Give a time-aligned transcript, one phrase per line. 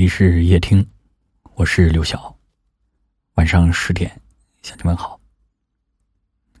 [0.00, 0.82] 里是夜听，
[1.56, 2.34] 我是刘晓。
[3.34, 4.10] 晚上十点，
[4.62, 5.20] 向你们好。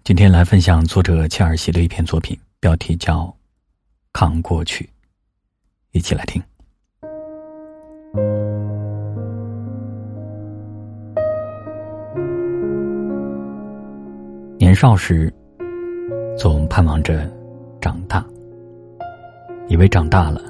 [0.04, 3.20] 今天来分享作者切尔西的一篇作品，标题叫
[4.12, 4.84] 《扛过去》，
[5.92, 6.42] 一起来听。
[14.58, 15.32] 年少时，
[16.38, 17.26] 总盼望着
[17.80, 18.22] 长大，
[19.66, 20.42] 以为长大了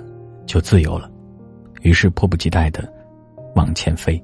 [0.44, 1.08] 就自由了。
[1.80, 2.90] 于是迫不及待的
[3.54, 4.22] 往前飞。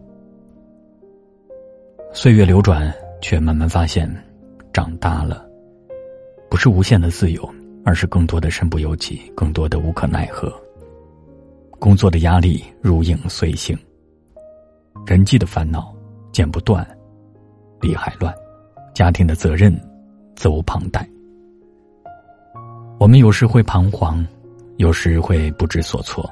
[2.13, 4.11] 岁月流转，却慢慢发现，
[4.73, 5.47] 长大了
[6.49, 7.49] 不是无限的自由，
[7.85, 10.53] 而是更多的身不由己，更多的无可奈何。
[11.79, 13.77] 工作的压力如影随形，
[15.07, 15.95] 人际的烦恼
[16.33, 16.87] 剪不断，
[17.83, 18.35] 理还乱，
[18.95, 19.75] 家庭的责任
[20.35, 21.07] 责无旁贷。
[22.99, 24.27] 我们有时会彷徨，
[24.79, 26.29] 有时会不知所措。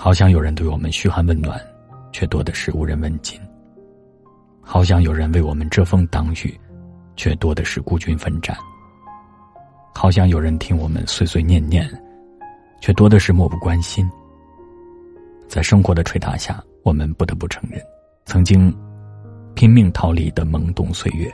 [0.00, 1.60] 好想有人对我们嘘寒问暖，
[2.12, 3.36] 却多的是无人问津；
[4.62, 6.58] 好想有人为我们遮风挡雨，
[7.16, 8.54] 却多的是孤军奋战；
[9.92, 11.84] 好想有人听我们碎碎念念，
[12.80, 14.08] 却多的是漠不关心。
[15.48, 17.82] 在生活的捶打下，我们不得不承认，
[18.24, 18.72] 曾经
[19.56, 21.28] 拼命逃离的懵懂岁月，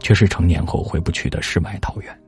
[0.00, 2.25] 却是成年后回不去的世外桃源。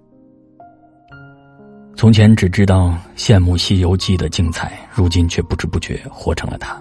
[1.98, 6.80] 从前只知道羡慕《西游记》的精彩，如今却不知不觉活成了他。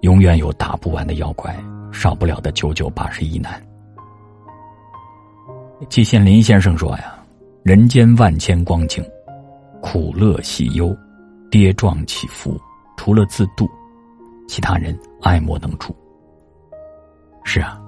[0.00, 1.54] 永远有打不完的妖怪，
[1.92, 3.62] 少不了的九九八十一难。
[5.90, 7.14] 季羡林先生说呀
[7.62, 9.04] ：“人间万千光景，
[9.82, 10.96] 苦乐喜忧，
[11.50, 12.58] 跌撞起伏，
[12.96, 13.68] 除了自渡，
[14.48, 15.94] 其他人爱莫能助。”
[17.44, 17.78] 是啊，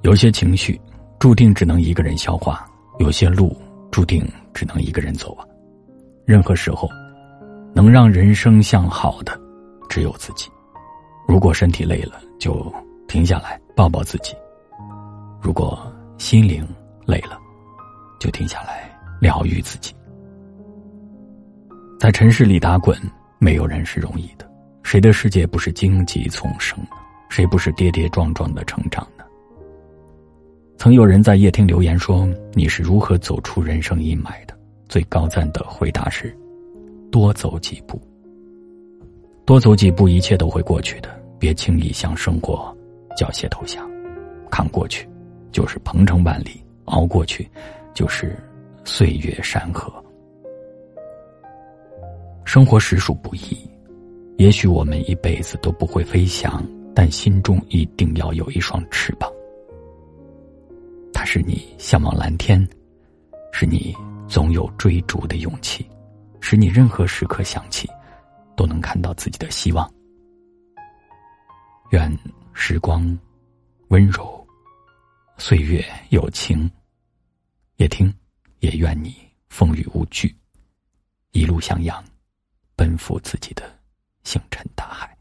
[0.00, 0.80] 有些情绪
[1.18, 2.66] 注定只能一个人消化，
[2.98, 3.54] 有些路
[3.90, 5.44] 注定只能一个人走啊。
[6.28, 6.86] 任何时候，
[7.74, 9.32] 能让人生向好的，
[9.88, 10.46] 只有自己。
[11.26, 12.70] 如果身体累了，就
[13.06, 14.34] 停下来抱抱自己；
[15.40, 16.68] 如果心灵
[17.06, 17.38] 累了，
[18.20, 19.94] 就停下来疗愈自己。
[21.98, 22.94] 在尘世里打滚，
[23.38, 24.46] 没有人是容易的。
[24.82, 26.78] 谁的世界不是荆棘丛生？
[27.30, 29.24] 谁不是跌跌撞撞的成长呢？
[30.76, 34.54] 曾有人在夜听留言说：“你是如何走出人生阴霾的？”
[34.88, 36.34] 最高赞的回答是：
[37.10, 38.00] 多走几步，
[39.44, 41.08] 多走几步，一切都会过去的。
[41.38, 42.76] 别轻易向生活
[43.16, 43.88] 缴械投降，
[44.50, 45.08] 扛过去
[45.52, 47.48] 就是鹏程万里，熬过去
[47.94, 48.36] 就是
[48.82, 49.92] 岁月山河。
[52.44, 53.56] 生活实属不易，
[54.38, 59.30] 也许我们一辈子都不会飞翔，但心中一定要有一双翅膀。
[61.12, 62.66] 它是你向往蓝天，
[63.52, 63.94] 是你。
[64.28, 65.88] 总有追逐的勇气，
[66.40, 67.88] 使你任何时刻想起，
[68.54, 69.90] 都能看到自己的希望。
[71.90, 72.14] 愿
[72.52, 73.18] 时光
[73.88, 74.46] 温柔，
[75.38, 76.70] 岁月有情。
[77.76, 78.12] 也听，
[78.58, 79.16] 也愿你
[79.48, 80.36] 风雨无惧，
[81.30, 82.04] 一路向阳，
[82.76, 83.62] 奔赴自己的
[84.24, 85.17] 星辰大海。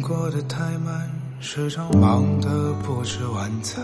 [0.00, 3.78] 过得太慢，时常忙得不吃晚餐。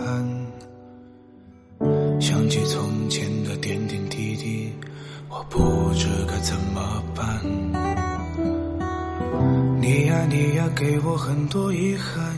[2.19, 4.71] 想起从前的点点滴滴，
[5.29, 7.39] 我不知该怎么办。
[9.79, 12.35] 你呀你呀，给我很多遗憾，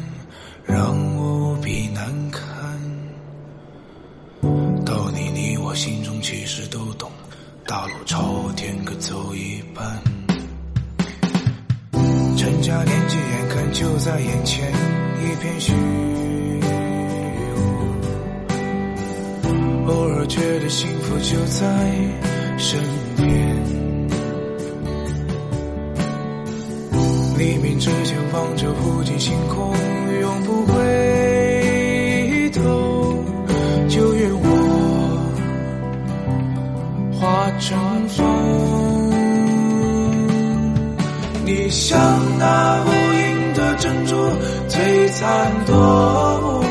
[0.64, 2.44] 让我无比难堪。
[4.86, 7.10] 道理你我心中其实都懂，
[7.66, 10.02] 大路朝天各走一半。
[12.38, 12.84] 陈家
[13.72, 14.72] 就在眼前，
[15.22, 16.60] 一片虚无。
[19.88, 21.66] 偶尔觉得幸福就在
[22.58, 22.80] 身
[23.16, 23.28] 边。
[27.38, 29.74] 黎明之前望着无尽星空，
[30.20, 33.24] 永不回头。
[33.88, 34.46] 就愿我
[37.20, 38.26] 化成风。
[41.46, 41.98] 你像
[42.38, 43.29] 那无垠的
[43.80, 44.16] 珍珠，
[44.68, 45.76] 璀璨夺
[46.42, 46.64] 目；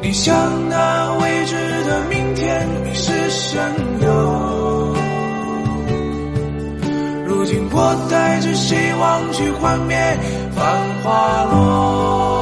[0.00, 1.54] 你像那未知
[1.84, 3.60] 的明天，迷失深
[4.02, 4.94] 幽。
[7.26, 7.62] 如今。
[7.74, 9.96] 我带着希望去幻灭
[10.54, 10.62] 繁
[11.02, 12.41] 华落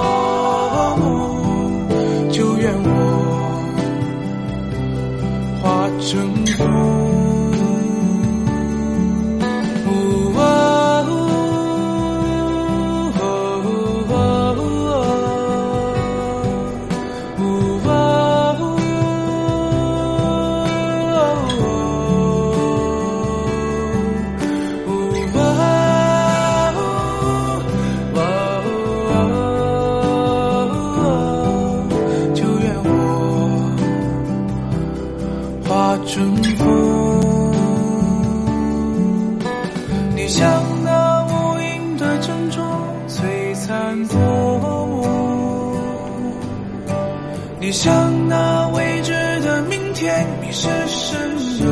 [47.62, 49.12] 你像那未知
[49.42, 51.20] 的明天，迷失深
[51.62, 51.70] 幽。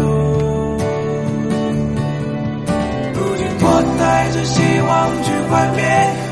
[3.15, 3.65] 如今我
[3.99, 4.89] 带着希望
[5.25, 5.83] 去幻灭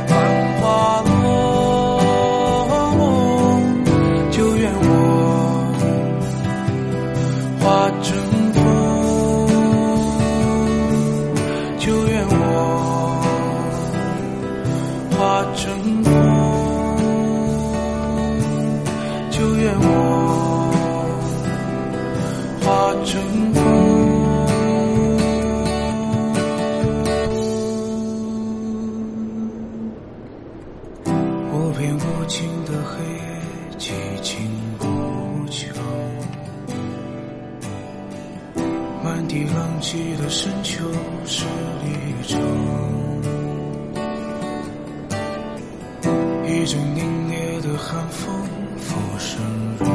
[0.06, 0.14] 繁
[0.60, 0.64] 华
[1.02, 1.10] 落
[2.96, 3.02] 幕，
[4.30, 4.84] 就愿我
[7.60, 7.64] 化
[8.02, 8.06] 成
[8.54, 8.62] 风，
[11.80, 12.35] 就愿我
[39.06, 40.82] 满地狼藉的深秋
[41.26, 41.44] 是
[41.80, 41.88] 离
[42.26, 42.40] 愁，
[46.44, 48.34] 一阵凛冽的寒风。
[48.78, 49.40] 浮生
[49.78, 49.86] 如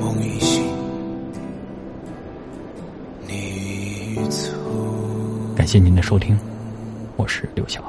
[0.00, 0.64] 梦一醒，
[3.28, 4.48] 你走。
[5.54, 6.38] 感谢您的收听，
[7.16, 7.84] 我是刘晓。